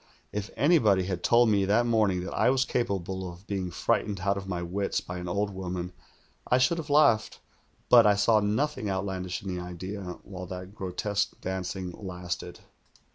If 0.31 0.49
anybody 0.57 1.03
had 1.03 1.21
told 1.23 1.49
me 1.49 1.63
tliat 1.63 1.85
morning 1.85 2.21
THE 2.21 2.25
GHOUL 2.31 2.31
131 2.31 2.31
that 2.31 2.43
I 2.43 2.49
was 2.49 2.65
capable 2.65 3.31
of 3.31 3.45
being 3.45 3.69
frightened 3.69 4.21
out 4.21 4.35
of 4.35 4.47
my 4.47 4.63
wits 4.63 4.99
by 4.99 5.19
an 5.19 5.27
old 5.27 5.51
woman, 5.51 5.93
I 6.49 6.57
should 6.57 6.79
have 6.79 6.89
laughed; 6.89 7.39
but 7.87 8.07
I 8.07 8.15
saw 8.15 8.39
nothing 8.39 8.89
outlandish 8.89 9.43
in 9.43 9.55
the 9.55 9.61
idea 9.61 10.17
while 10.23 10.47
that 10.47 10.73
gro 10.73 10.89
tesque 10.91 11.39
dancing 11.41 11.91
lasted. 11.91 12.61